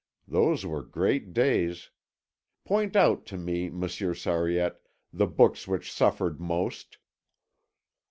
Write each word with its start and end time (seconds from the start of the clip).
Those 0.27 0.65
were 0.65 0.81
great 0.81 1.31
days! 1.31 1.91
Point 2.65 2.95
out 2.95 3.23
to 3.27 3.37
me, 3.37 3.69
Monsieur 3.69 4.15
Sariette, 4.15 4.79
the 5.13 5.27
books 5.27 5.67
which 5.67 5.91
suffered 5.91 6.39
most." 6.41 6.97